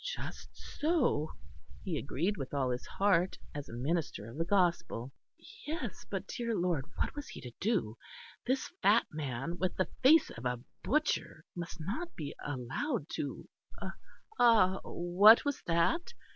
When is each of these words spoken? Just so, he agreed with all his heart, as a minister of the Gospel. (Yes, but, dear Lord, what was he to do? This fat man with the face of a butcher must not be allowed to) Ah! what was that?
Just 0.03 0.49
so, 0.79 1.29
he 1.83 1.95
agreed 1.95 2.35
with 2.35 2.55
all 2.55 2.71
his 2.71 2.87
heart, 2.87 3.37
as 3.53 3.69
a 3.69 3.73
minister 3.73 4.25
of 4.27 4.37
the 4.39 4.45
Gospel. 4.45 5.13
(Yes, 5.67 6.07
but, 6.09 6.25
dear 6.25 6.55
Lord, 6.55 6.87
what 6.95 7.13
was 7.15 7.27
he 7.27 7.39
to 7.41 7.51
do? 7.59 7.99
This 8.47 8.71
fat 8.81 9.05
man 9.11 9.59
with 9.59 9.75
the 9.75 9.89
face 10.01 10.31
of 10.31 10.43
a 10.43 10.63
butcher 10.83 11.45
must 11.55 11.77
not 11.79 12.15
be 12.15 12.33
allowed 12.43 13.09
to) 13.09 13.47
Ah! 14.39 14.79
what 14.85 15.45
was 15.45 15.61
that? 15.67 16.13